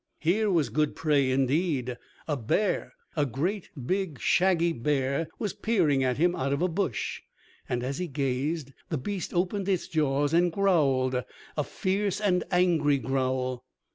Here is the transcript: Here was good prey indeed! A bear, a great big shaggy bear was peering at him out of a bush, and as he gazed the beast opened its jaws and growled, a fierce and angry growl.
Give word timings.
Here 0.17 0.49
was 0.49 0.69
good 0.69 0.95
prey 0.95 1.29
indeed! 1.29 1.95
A 2.27 2.35
bear, 2.35 2.95
a 3.15 3.23
great 3.23 3.69
big 3.85 4.19
shaggy 4.19 4.73
bear 4.73 5.27
was 5.37 5.53
peering 5.53 6.03
at 6.03 6.17
him 6.17 6.35
out 6.35 6.51
of 6.53 6.63
a 6.63 6.67
bush, 6.67 7.21
and 7.69 7.83
as 7.83 7.99
he 7.99 8.07
gazed 8.07 8.71
the 8.89 8.97
beast 8.97 9.31
opened 9.31 9.69
its 9.69 9.87
jaws 9.87 10.33
and 10.33 10.51
growled, 10.51 11.23
a 11.55 11.63
fierce 11.63 12.19
and 12.19 12.43
angry 12.49 12.97
growl. 12.97 13.63